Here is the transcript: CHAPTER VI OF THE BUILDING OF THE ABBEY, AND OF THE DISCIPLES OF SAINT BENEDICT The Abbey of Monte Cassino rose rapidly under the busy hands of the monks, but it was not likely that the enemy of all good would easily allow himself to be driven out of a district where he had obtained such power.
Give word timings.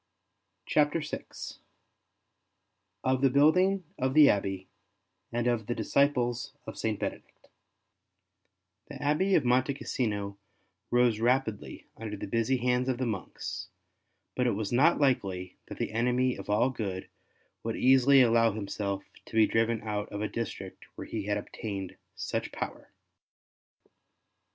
CHAPTER 0.65 0.99
VI 0.99 1.25
OF 3.03 3.21
THE 3.21 3.29
BUILDING 3.29 3.83
OF 3.99 4.15
THE 4.15 4.31
ABBEY, 4.31 4.67
AND 5.31 5.45
OF 5.45 5.67
THE 5.67 5.75
DISCIPLES 5.75 6.53
OF 6.65 6.75
SAINT 6.75 6.99
BENEDICT 6.99 7.49
The 8.87 8.99
Abbey 8.99 9.35
of 9.35 9.45
Monte 9.45 9.75
Cassino 9.75 10.39
rose 10.89 11.19
rapidly 11.19 11.85
under 11.97 12.17
the 12.17 12.25
busy 12.25 12.57
hands 12.57 12.89
of 12.89 12.97
the 12.97 13.05
monks, 13.05 13.67
but 14.35 14.47
it 14.47 14.53
was 14.55 14.71
not 14.71 14.99
likely 14.99 15.57
that 15.67 15.77
the 15.77 15.91
enemy 15.91 16.35
of 16.35 16.49
all 16.49 16.71
good 16.71 17.07
would 17.61 17.75
easily 17.77 18.23
allow 18.23 18.53
himself 18.53 19.03
to 19.27 19.35
be 19.35 19.45
driven 19.45 19.83
out 19.83 20.09
of 20.09 20.19
a 20.23 20.27
district 20.27 20.85
where 20.95 21.05
he 21.05 21.27
had 21.27 21.37
obtained 21.37 21.95
such 22.15 22.51
power. 22.51 22.89